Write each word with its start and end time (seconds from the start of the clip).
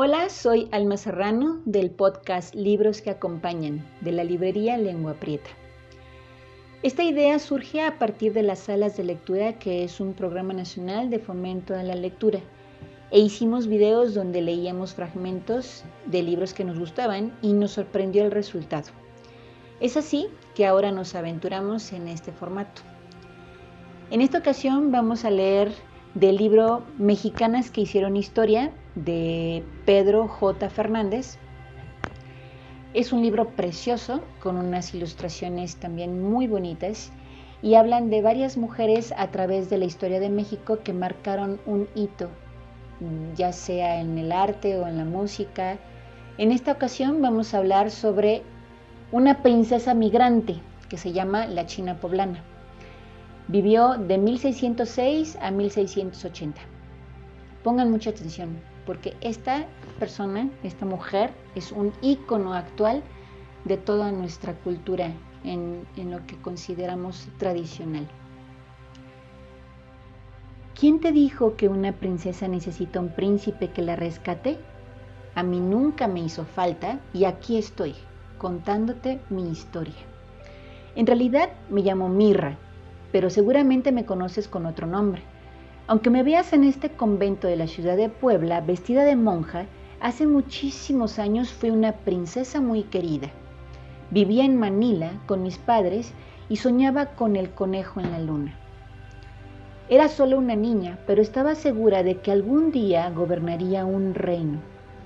Hola, 0.00 0.28
soy 0.28 0.68
Alma 0.70 0.96
Serrano 0.96 1.60
del 1.64 1.90
podcast 1.90 2.54
Libros 2.54 3.02
que 3.02 3.10
Acompañan 3.10 3.84
de 4.00 4.12
la 4.12 4.22
librería 4.22 4.78
Lengua 4.78 5.14
Prieta. 5.14 5.50
Esta 6.84 7.02
idea 7.02 7.36
surge 7.40 7.82
a 7.82 7.98
partir 7.98 8.32
de 8.32 8.44
las 8.44 8.60
salas 8.60 8.96
de 8.96 9.02
lectura, 9.02 9.58
que 9.58 9.82
es 9.82 9.98
un 9.98 10.14
programa 10.14 10.54
nacional 10.54 11.10
de 11.10 11.18
fomento 11.18 11.74
a 11.74 11.82
la 11.82 11.96
lectura, 11.96 12.38
e 13.10 13.18
hicimos 13.18 13.66
videos 13.66 14.14
donde 14.14 14.40
leíamos 14.40 14.94
fragmentos 14.94 15.82
de 16.06 16.22
libros 16.22 16.54
que 16.54 16.62
nos 16.62 16.78
gustaban 16.78 17.36
y 17.42 17.52
nos 17.52 17.72
sorprendió 17.72 18.24
el 18.24 18.30
resultado. 18.30 18.90
Es 19.80 19.96
así 19.96 20.28
que 20.54 20.64
ahora 20.64 20.92
nos 20.92 21.16
aventuramos 21.16 21.92
en 21.92 22.06
este 22.06 22.30
formato. 22.30 22.82
En 24.12 24.20
esta 24.20 24.38
ocasión 24.38 24.92
vamos 24.92 25.24
a 25.24 25.30
leer 25.30 25.72
del 26.14 26.36
libro 26.36 26.84
Mexicanas 26.98 27.72
que 27.72 27.80
hicieron 27.80 28.16
historia 28.16 28.72
de 29.04 29.64
Pedro 29.84 30.28
J. 30.28 30.70
Fernández. 30.70 31.38
Es 32.94 33.12
un 33.12 33.22
libro 33.22 33.50
precioso 33.50 34.22
con 34.42 34.56
unas 34.56 34.94
ilustraciones 34.94 35.76
también 35.76 36.22
muy 36.22 36.46
bonitas 36.46 37.12
y 37.62 37.74
hablan 37.74 38.10
de 38.10 38.22
varias 38.22 38.56
mujeres 38.56 39.12
a 39.16 39.28
través 39.28 39.68
de 39.68 39.78
la 39.78 39.84
historia 39.84 40.20
de 40.20 40.30
México 40.30 40.78
que 40.82 40.92
marcaron 40.92 41.60
un 41.66 41.88
hito, 41.94 42.28
ya 43.36 43.52
sea 43.52 44.00
en 44.00 44.16
el 44.18 44.32
arte 44.32 44.78
o 44.78 44.86
en 44.86 44.96
la 44.96 45.04
música. 45.04 45.78
En 46.38 46.52
esta 46.52 46.72
ocasión 46.72 47.20
vamos 47.20 47.52
a 47.52 47.58
hablar 47.58 47.90
sobre 47.90 48.42
una 49.12 49.42
princesa 49.42 49.94
migrante 49.94 50.56
que 50.88 50.96
se 50.96 51.12
llama 51.12 51.46
la 51.46 51.66
China 51.66 52.00
Poblana. 52.00 52.42
Vivió 53.48 53.94
de 53.96 54.18
1606 54.18 55.38
a 55.40 55.50
1680. 55.50 56.60
Pongan 57.64 57.90
mucha 57.90 58.10
atención, 58.10 58.60
porque 58.88 59.14
esta 59.20 59.66
persona, 59.98 60.48
esta 60.62 60.86
mujer, 60.86 61.30
es 61.54 61.72
un 61.72 61.92
ícono 62.00 62.54
actual 62.54 63.02
de 63.66 63.76
toda 63.76 64.12
nuestra 64.12 64.54
cultura 64.54 65.12
en, 65.44 65.86
en 65.98 66.10
lo 66.10 66.26
que 66.26 66.40
consideramos 66.40 67.28
tradicional. 67.36 68.08
¿Quién 70.74 71.00
te 71.00 71.12
dijo 71.12 71.54
que 71.54 71.68
una 71.68 71.92
princesa 71.92 72.48
necesita 72.48 72.98
un 72.98 73.10
príncipe 73.10 73.68
que 73.68 73.82
la 73.82 73.94
rescate? 73.94 74.56
A 75.34 75.42
mí 75.42 75.60
nunca 75.60 76.08
me 76.08 76.20
hizo 76.20 76.46
falta 76.46 76.98
y 77.12 77.26
aquí 77.26 77.58
estoy, 77.58 77.94
contándote 78.38 79.20
mi 79.28 79.50
historia. 79.50 80.00
En 80.96 81.06
realidad 81.06 81.50
me 81.68 81.82
llamo 81.82 82.08
Mirra, 82.08 82.56
pero 83.12 83.28
seguramente 83.28 83.92
me 83.92 84.06
conoces 84.06 84.48
con 84.48 84.64
otro 84.64 84.86
nombre. 84.86 85.24
Aunque 85.88 86.10
me 86.10 86.22
veas 86.22 86.52
en 86.52 86.64
este 86.64 86.90
convento 86.90 87.48
de 87.48 87.56
la 87.56 87.66
ciudad 87.66 87.96
de 87.96 88.10
Puebla 88.10 88.60
vestida 88.60 89.06
de 89.06 89.16
monja, 89.16 89.64
hace 90.00 90.26
muchísimos 90.26 91.18
años 91.18 91.50
fui 91.50 91.70
una 91.70 91.92
princesa 91.92 92.60
muy 92.60 92.82
querida. 92.82 93.30
Vivía 94.10 94.44
en 94.44 94.56
Manila 94.56 95.12
con 95.24 95.42
mis 95.42 95.56
padres 95.56 96.12
y 96.50 96.56
soñaba 96.56 97.06
con 97.06 97.36
el 97.36 97.52
conejo 97.52 98.00
en 98.00 98.10
la 98.10 98.18
luna. 98.18 98.54
Era 99.88 100.08
solo 100.08 100.36
una 100.36 100.56
niña, 100.56 100.98
pero 101.06 101.22
estaba 101.22 101.54
segura 101.54 102.02
de 102.02 102.16
que 102.16 102.32
algún 102.32 102.70
día 102.70 103.08
gobernaría 103.08 103.86
un 103.86 104.12
reino. 104.12 104.58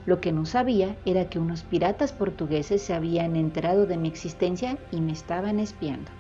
Lo 0.05 0.21
que 0.21 0.33
no 0.33 0.47
sabía 0.47 0.97
era 1.05 1.29
que 1.29 1.39
unos 1.39 1.63
piratas 1.63 2.13
portugueses 2.13 2.83
se 2.83 2.93
habían 2.93 3.37
enterado 3.37 3.87
de 3.87 3.99
mi 3.99 4.09
existencia 4.09 4.77
y 4.91 5.01
me 5.01 5.13
estaban 5.13 5.61
espiando. 5.61 6.11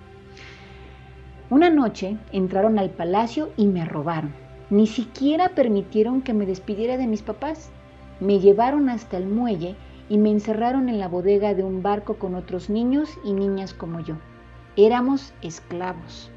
Una 1.51 1.69
noche 1.69 2.17
entraron 2.31 2.79
al 2.79 2.91
palacio 2.91 3.51
y 3.57 3.67
me 3.67 3.85
robaron. 3.85 4.33
Ni 4.73 4.87
siquiera 4.87 5.51
permitieron 5.51 6.23
que 6.23 6.33
me 6.33 6.47
despidiera 6.47 6.97
de 6.97 7.07
mis 7.07 7.21
papás. 7.21 7.69
Me 8.21 8.41
llevaron 8.41 8.89
hasta 8.89 9.19
el 9.19 9.27
muelle 9.27 9.77
y 10.09 10.17
me 10.17 10.31
encerraron 10.31 10.89
en 10.89 10.99
la 10.99 11.09
bodega 11.09 11.53
de 11.53 11.63
un 11.63 11.83
barco 11.83 12.15
con 12.15 12.35
otros 12.35 12.71
niños 12.71 13.11
y 13.23 13.35
niñas 13.35 13.75
como 13.75 14.01
yo. 14.01 14.15
Éramos 14.75 15.35
esclavos. 15.43 16.31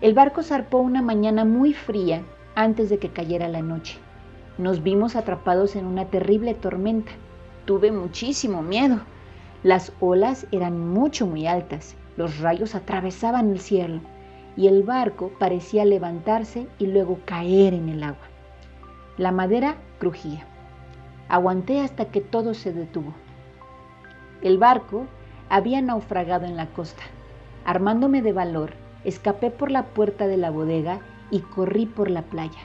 El 0.00 0.12
barco 0.12 0.42
zarpó 0.42 0.78
una 0.78 1.02
mañana 1.02 1.44
muy 1.44 1.72
fría 1.72 2.22
antes 2.56 2.90
de 2.90 2.98
que 2.98 3.10
cayera 3.10 3.46
la 3.46 3.62
noche. 3.62 3.96
Nos 4.58 4.82
vimos 4.82 5.14
atrapados 5.14 5.76
en 5.76 5.86
una 5.86 6.06
terrible 6.06 6.52
tormenta. 6.54 7.12
Tuve 7.64 7.92
muchísimo 7.92 8.60
miedo. 8.60 9.02
Las 9.62 9.92
olas 10.00 10.48
eran 10.50 10.80
mucho, 10.88 11.28
muy 11.28 11.46
altas. 11.46 11.94
Los 12.16 12.40
rayos 12.40 12.74
atravesaban 12.74 13.50
el 13.52 13.60
cielo 13.60 14.00
y 14.56 14.68
el 14.68 14.82
barco 14.82 15.30
parecía 15.38 15.84
levantarse 15.84 16.66
y 16.78 16.86
luego 16.86 17.18
caer 17.24 17.74
en 17.74 17.88
el 17.88 18.02
agua. 18.02 18.26
La 19.18 19.32
madera 19.32 19.76
crujía. 19.98 20.46
Aguanté 21.28 21.80
hasta 21.80 22.06
que 22.06 22.20
todo 22.20 22.54
se 22.54 22.72
detuvo. 22.72 23.12
El 24.42 24.58
barco 24.58 25.06
había 25.48 25.80
naufragado 25.82 26.46
en 26.46 26.56
la 26.56 26.66
costa. 26.66 27.02
Armándome 27.64 28.22
de 28.22 28.32
valor, 28.32 28.72
escapé 29.04 29.50
por 29.50 29.70
la 29.70 29.84
puerta 29.86 30.26
de 30.26 30.36
la 30.36 30.50
bodega 30.50 31.00
y 31.30 31.40
corrí 31.40 31.86
por 31.86 32.10
la 32.10 32.22
playa. 32.22 32.60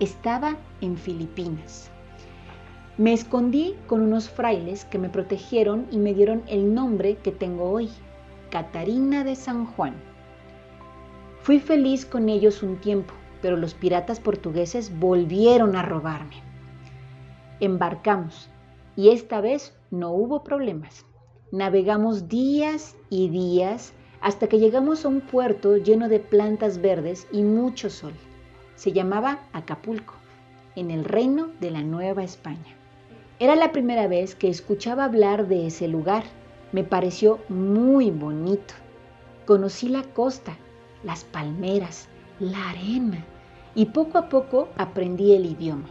Estaba 0.00 0.56
en 0.80 0.96
Filipinas. 0.96 1.90
Me 2.98 3.12
escondí 3.12 3.74
con 3.86 4.02
unos 4.02 4.28
frailes 4.28 4.84
que 4.84 4.98
me 4.98 5.08
protegieron 5.08 5.86
y 5.90 5.98
me 5.98 6.12
dieron 6.12 6.42
el 6.46 6.74
nombre 6.74 7.16
que 7.16 7.32
tengo 7.32 7.70
hoy, 7.70 7.88
Catarina 8.50 9.24
de 9.24 9.34
San 9.36 9.66
Juan. 9.66 9.94
Fui 11.42 11.58
feliz 11.58 12.06
con 12.06 12.28
ellos 12.28 12.62
un 12.62 12.76
tiempo, 12.76 13.14
pero 13.40 13.56
los 13.56 13.74
piratas 13.74 14.20
portugueses 14.20 14.96
volvieron 15.00 15.74
a 15.74 15.82
robarme. 15.82 16.36
Embarcamos 17.58 18.48
y 18.94 19.08
esta 19.08 19.40
vez 19.40 19.74
no 19.90 20.12
hubo 20.12 20.44
problemas. 20.44 21.04
Navegamos 21.50 22.28
días 22.28 22.96
y 23.10 23.28
días 23.28 23.92
hasta 24.20 24.46
que 24.46 24.60
llegamos 24.60 25.04
a 25.04 25.08
un 25.08 25.20
puerto 25.20 25.76
lleno 25.78 26.08
de 26.08 26.20
plantas 26.20 26.80
verdes 26.80 27.26
y 27.32 27.42
mucho 27.42 27.90
sol. 27.90 28.14
Se 28.76 28.92
llamaba 28.92 29.40
Acapulco, 29.52 30.14
en 30.76 30.92
el 30.92 31.04
reino 31.04 31.48
de 31.58 31.72
la 31.72 31.82
Nueva 31.82 32.22
España. 32.22 32.76
Era 33.40 33.56
la 33.56 33.72
primera 33.72 34.06
vez 34.06 34.36
que 34.36 34.48
escuchaba 34.48 35.06
hablar 35.06 35.48
de 35.48 35.66
ese 35.66 35.88
lugar. 35.88 36.22
Me 36.70 36.84
pareció 36.84 37.40
muy 37.48 38.12
bonito. 38.12 38.74
Conocí 39.44 39.88
la 39.88 40.04
costa 40.04 40.56
las 41.04 41.24
palmeras, 41.24 42.08
la 42.38 42.70
arena 42.70 43.24
y 43.74 43.86
poco 43.86 44.18
a 44.18 44.28
poco 44.28 44.68
aprendí 44.76 45.34
el 45.34 45.46
idioma. 45.46 45.88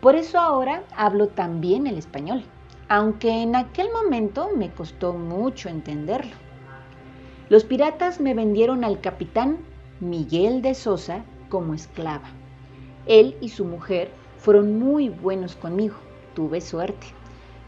Por 0.00 0.16
eso 0.16 0.38
ahora 0.38 0.84
hablo 0.96 1.28
también 1.28 1.86
el 1.86 1.98
español, 1.98 2.44
aunque 2.88 3.42
en 3.42 3.56
aquel 3.56 3.88
momento 3.92 4.50
me 4.56 4.70
costó 4.70 5.12
mucho 5.14 5.68
entenderlo. 5.68 6.36
Los 7.48 7.64
piratas 7.64 8.20
me 8.20 8.34
vendieron 8.34 8.84
al 8.84 9.00
capitán 9.00 9.58
Miguel 10.00 10.62
de 10.62 10.74
Sosa 10.74 11.24
como 11.48 11.74
esclava. 11.74 12.28
Él 13.06 13.36
y 13.40 13.50
su 13.50 13.64
mujer 13.64 14.10
fueron 14.38 14.78
muy 14.78 15.08
buenos 15.08 15.56
conmigo, 15.56 15.96
tuve 16.34 16.60
suerte. 16.60 17.06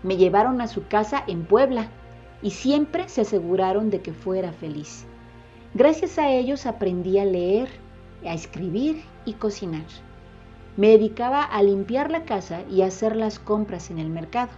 Me 0.03 0.17
llevaron 0.17 0.61
a 0.61 0.67
su 0.67 0.87
casa 0.87 1.25
en 1.27 1.45
Puebla 1.45 1.89
y 2.43 2.51
siempre 2.51 3.09
se 3.09 3.23
aseguraron 3.23 3.91
de 3.91 4.01
que 4.03 4.13
fuera 4.13 4.53
feliz. 4.53 5.07
Gracias 5.77 6.19
a 6.19 6.31
ellos 6.31 6.65
aprendí 6.65 7.19
a 7.19 7.27
leer, 7.27 7.69
a 8.25 8.33
escribir 8.33 9.03
y 9.27 9.35
cocinar. 9.35 9.85
Me 10.79 10.89
dedicaba 10.89 11.43
a 11.43 11.63
limpiar 11.63 12.11
la 12.11 12.25
casa 12.25 12.63
y 12.71 12.81
a 12.81 12.87
hacer 12.87 13.15
las 13.15 13.39
compras 13.39 13.91
en 13.91 13.99
el 13.99 14.09
mercado. 14.09 14.49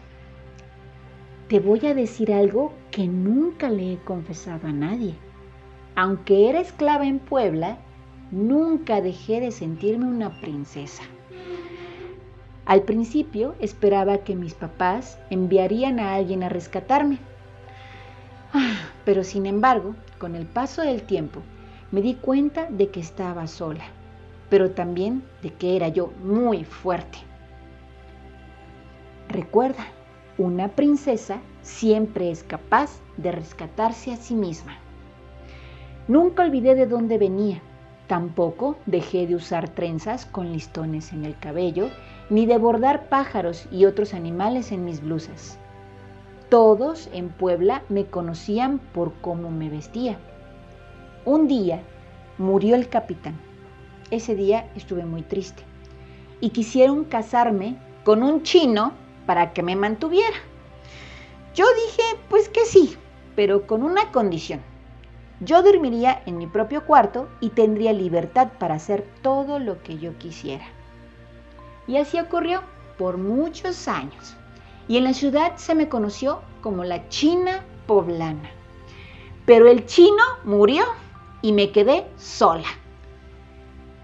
Te 1.48 1.58
voy 1.58 1.84
a 1.86 1.94
decir 1.94 2.32
algo 2.32 2.72
que 2.92 3.08
nunca 3.08 3.68
le 3.68 3.94
he 3.94 3.98
confesado 3.98 4.68
a 4.68 4.72
nadie. 4.72 5.16
Aunque 5.96 6.50
era 6.50 6.60
esclava 6.60 7.04
en 7.04 7.18
Puebla, 7.18 7.78
nunca 8.30 9.00
dejé 9.00 9.40
de 9.40 9.50
sentirme 9.50 10.06
una 10.06 10.40
princesa. 10.40 11.02
Al 12.64 12.82
principio 12.82 13.56
esperaba 13.58 14.18
que 14.18 14.36
mis 14.36 14.54
papás 14.54 15.18
enviarían 15.30 15.98
a 15.98 16.14
alguien 16.14 16.44
a 16.44 16.48
rescatarme. 16.48 17.18
Pero 19.08 19.24
sin 19.24 19.46
embargo, 19.46 19.94
con 20.18 20.36
el 20.36 20.44
paso 20.44 20.82
del 20.82 21.00
tiempo, 21.00 21.40
me 21.92 22.02
di 22.02 22.16
cuenta 22.16 22.66
de 22.66 22.90
que 22.90 23.00
estaba 23.00 23.46
sola, 23.46 23.84
pero 24.50 24.72
también 24.72 25.22
de 25.40 25.50
que 25.54 25.76
era 25.76 25.88
yo 25.88 26.12
muy 26.22 26.64
fuerte. 26.64 27.16
Recuerda, 29.30 29.86
una 30.36 30.68
princesa 30.68 31.40
siempre 31.62 32.30
es 32.30 32.42
capaz 32.42 33.00
de 33.16 33.32
rescatarse 33.32 34.12
a 34.12 34.18
sí 34.18 34.34
misma. 34.34 34.76
Nunca 36.06 36.42
olvidé 36.42 36.74
de 36.74 36.84
dónde 36.84 37.16
venía, 37.16 37.62
tampoco 38.08 38.76
dejé 38.84 39.26
de 39.26 39.36
usar 39.36 39.70
trenzas 39.70 40.26
con 40.26 40.52
listones 40.52 41.14
en 41.14 41.24
el 41.24 41.34
cabello, 41.38 41.88
ni 42.28 42.44
de 42.44 42.58
bordar 42.58 43.08
pájaros 43.08 43.68
y 43.72 43.86
otros 43.86 44.12
animales 44.12 44.70
en 44.70 44.84
mis 44.84 45.00
blusas. 45.00 45.58
Todos 46.48 47.10
en 47.12 47.28
Puebla 47.28 47.82
me 47.90 48.06
conocían 48.06 48.78
por 48.78 49.12
cómo 49.20 49.50
me 49.50 49.68
vestía. 49.68 50.18
Un 51.26 51.46
día 51.46 51.82
murió 52.38 52.74
el 52.74 52.88
capitán. 52.88 53.38
Ese 54.10 54.34
día 54.34 54.70
estuve 54.74 55.04
muy 55.04 55.20
triste. 55.20 55.62
Y 56.40 56.48
quisieron 56.48 57.04
casarme 57.04 57.76
con 58.02 58.22
un 58.22 58.44
chino 58.44 58.94
para 59.26 59.52
que 59.52 59.62
me 59.62 59.76
mantuviera. 59.76 60.38
Yo 61.54 61.66
dije, 61.84 62.02
pues 62.30 62.48
que 62.48 62.64
sí, 62.64 62.96
pero 63.36 63.66
con 63.66 63.82
una 63.82 64.10
condición. 64.10 64.60
Yo 65.40 65.62
dormiría 65.62 66.22
en 66.24 66.38
mi 66.38 66.46
propio 66.46 66.86
cuarto 66.86 67.28
y 67.40 67.50
tendría 67.50 67.92
libertad 67.92 68.48
para 68.58 68.76
hacer 68.76 69.06
todo 69.20 69.58
lo 69.58 69.82
que 69.82 69.98
yo 69.98 70.16
quisiera. 70.16 70.64
Y 71.86 71.98
así 71.98 72.18
ocurrió 72.18 72.62
por 72.96 73.18
muchos 73.18 73.86
años. 73.86 74.37
Y 74.88 74.96
en 74.96 75.04
la 75.04 75.12
ciudad 75.12 75.56
se 75.56 75.74
me 75.74 75.88
conoció 75.88 76.40
como 76.62 76.82
la 76.82 77.08
China 77.08 77.64
poblana. 77.86 78.50
Pero 79.44 79.68
el 79.68 79.86
chino 79.86 80.22
murió 80.44 80.84
y 81.42 81.52
me 81.52 81.70
quedé 81.70 82.06
sola. 82.16 82.68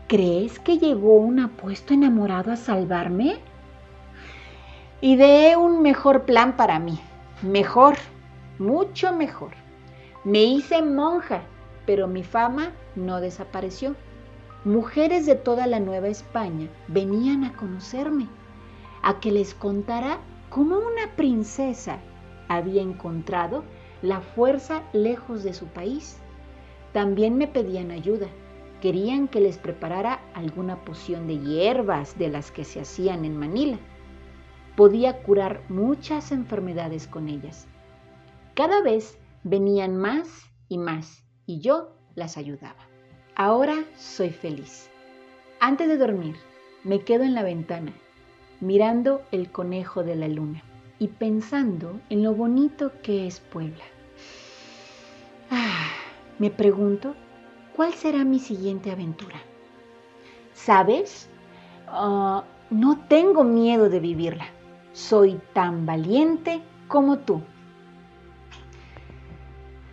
¿Crees 0.09 0.59
que 0.59 0.79
llegó 0.79 1.15
un 1.15 1.41
apuesto 1.41 1.95
enamorado 1.95 2.53
a 2.53 2.57
salvarme? 2.57 3.39
Ideé 5.01 5.57
un 5.57 5.83
mejor 5.83 6.25
plan 6.25 6.57
para 6.57 6.79
mí. 6.79 7.01
Mejor, 7.43 7.97
mucho 8.59 9.13
mejor. 9.13 9.53
Me 10.25 10.45
hice 10.45 10.83
monja, 10.83 11.43
pero 11.87 12.07
mi 12.07 12.23
fama 12.23 12.73
no 12.95 13.21
desapareció. 13.21 13.97
Mujeres 14.65 15.27
de 15.27 15.35
toda 15.35 15.67
la 15.67 15.81
Nueva 15.81 16.09
España 16.09 16.69
venían 16.89 17.45
a 17.45 17.53
conocerme, 17.55 18.29
a 19.03 19.21
que 19.21 19.31
les 19.31 19.55
contara 19.55 20.19
cómo 20.55 20.77
una 20.77 21.17
princesa 21.17 21.99
había 22.47 22.81
encontrado 22.81 23.65
la 24.03 24.21
fuerza 24.21 24.85
lejos 24.93 25.43
de 25.43 25.53
su 25.53 25.67
país. 25.67 26.21
También 26.93 27.37
me 27.37 27.49
pedían 27.49 27.91
ayuda. 27.91 28.29
Querían 28.81 29.27
que 29.27 29.41
les 29.41 29.59
preparara 29.59 30.21
alguna 30.33 30.85
poción 30.85 31.27
de 31.27 31.41
hierbas 31.41 32.17
de 32.21 32.29
las 32.29 32.53
que 32.53 32.63
se 32.63 32.81
hacían 32.81 33.25
en 33.25 33.37
Manila. 33.37 33.79
Podía 34.77 35.25
curar 35.25 35.61
muchas 35.69 36.31
enfermedades 36.31 37.09
con 37.09 37.29
ellas. 37.29 37.67
Cada 38.55 38.81
vez 38.81 39.19
venían 39.43 39.97
más 39.97 40.29
y 40.69 40.79
más 40.79 41.25
y 41.47 41.59
yo 41.59 41.97
las 42.15 42.37
ayudaba. 42.37 42.87
Ahora 43.35 43.75
soy 43.97 44.31
feliz. 44.31 44.89
Antes 45.59 45.89
de 45.89 45.99
dormir, 45.99 46.37
me 46.85 47.01
quedo 47.01 47.25
en 47.25 47.35
la 47.35 47.43
ventana, 47.43 47.93
mirando 48.61 49.23
el 49.31 49.51
conejo 49.51 50.03
de 50.03 50.17
la 50.17 50.29
luna 50.29 50.63
y 50.99 51.09
pensando 51.09 52.01
en 52.11 52.23
lo 52.23 52.35
bonito 52.35 52.93
que 53.03 53.27
es 53.27 53.41
Puebla. 53.41 53.85
Ah, 55.51 55.89
me 56.39 56.51
pregunto, 56.51 57.15
¿cuál 57.77 57.95
será 57.95 58.25
mi 58.25 58.39
siguiente 58.39 58.91
aventura? 58.91 59.37
¿Sabes? 60.55 61.29
Ah, 61.89 62.45
no 62.71 62.99
tengo 63.09 63.45
miedo 63.45 63.89
de 63.89 64.01
vivirla. 64.01 64.47
Soy 64.93 65.41
tan 65.53 65.87
valiente 65.87 66.63
como 66.89 67.19
tú. 67.19 67.43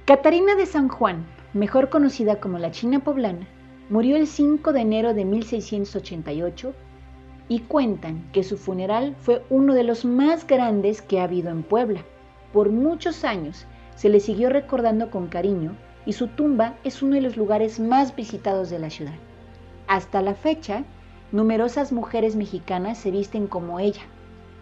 Catarina 0.05 0.55
de 0.55 0.65
San 0.65 0.87
Juan, 0.89 1.25
mejor 1.53 1.89
conocida 1.89 2.39
como 2.39 2.57
la 2.57 2.71
China 2.71 2.99
poblana, 2.99 3.47
murió 3.89 4.15
el 4.15 4.27
5 4.27 4.73
de 4.73 4.81
enero 4.81 5.13
de 5.13 5.25
1688 5.25 6.73
y 7.51 7.59
cuentan 7.59 8.24
que 8.31 8.45
su 8.45 8.57
funeral 8.57 9.13
fue 9.19 9.44
uno 9.50 9.74
de 9.74 9.83
los 9.83 10.06
más 10.06 10.48
grandes 10.48 11.01
que 11.01 11.19
ha 11.19 11.25
habido 11.25 11.50
en 11.50 11.63
Puebla. 11.63 12.06
Por 12.53 12.69
muchos 12.69 13.25
años 13.25 13.68
se 13.95 14.07
le 14.07 14.21
siguió 14.21 14.48
recordando 14.50 15.12
con 15.12 15.27
cariño 15.27 15.75
y 16.06 16.13
su 16.13 16.30
tumba 16.30 16.75
es 16.86 17.01
uno 17.01 17.15
de 17.15 17.21
los 17.21 17.36
lugares 17.36 17.77
más 17.77 18.15
visitados 18.15 18.69
de 18.69 18.80
la 18.80 18.89
ciudad. 18.89 19.15
Hasta 19.88 20.21
la 20.21 20.33
fecha, 20.33 20.86
numerosas 21.33 21.92
mujeres 21.92 22.38
mexicanas 22.38 22.98
se 22.98 23.12
visten 23.12 23.48
como 23.48 23.81
ella, 23.81 24.04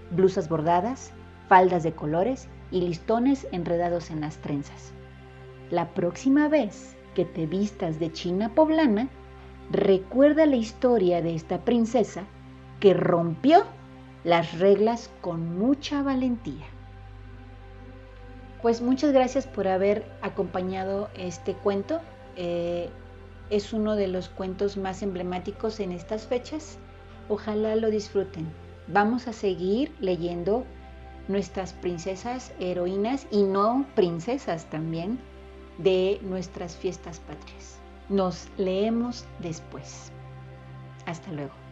blusas 0.09 0.49
bordadas, 0.49 1.13
faldas 1.47 1.83
de 1.83 1.91
colores 1.91 2.47
y 2.71 2.81
listones 2.81 3.45
enredados 3.51 4.09
en 4.09 4.21
las 4.21 4.37
trenzas. 4.37 4.93
La 5.69 5.89
próxima 5.89 6.47
vez 6.47 6.95
que 7.13 7.25
te 7.25 7.45
vistas 7.45 7.99
de 7.99 8.11
china 8.11 8.55
poblana, 8.55 9.09
recuerda 9.69 10.47
la 10.47 10.55
historia 10.55 11.21
de 11.21 11.35
esta 11.35 11.63
princesa 11.63 12.23
que 12.79 12.93
rompió 12.93 13.65
las 14.23 14.59
reglas 14.59 15.09
con 15.21 15.57
mucha 15.57 16.03
valentía. 16.03 16.65
Pues 18.61 18.81
muchas 18.81 19.13
gracias 19.13 19.47
por 19.47 19.67
haber 19.67 20.05
acompañado 20.21 21.09
este 21.15 21.53
cuento. 21.53 22.01
Eh, 22.35 22.89
es 23.49 23.73
uno 23.73 23.95
de 23.95 24.07
los 24.07 24.29
cuentos 24.29 24.77
más 24.77 25.01
emblemáticos 25.01 25.79
en 25.79 25.91
estas 25.91 26.27
fechas. 26.27 26.77
Ojalá 27.29 27.75
lo 27.75 27.89
disfruten. 27.89 28.51
Vamos 28.87 29.27
a 29.27 29.33
seguir 29.33 29.93
leyendo 29.99 30.65
nuestras 31.27 31.73
princesas, 31.73 32.51
heroínas 32.59 33.27
y 33.31 33.43
no 33.43 33.85
princesas 33.95 34.65
también 34.65 35.19
de 35.77 36.19
nuestras 36.23 36.75
fiestas 36.75 37.19
patrias. 37.19 37.77
Nos 38.09 38.49
leemos 38.57 39.25
después. 39.39 40.11
Hasta 41.05 41.31
luego. 41.31 41.68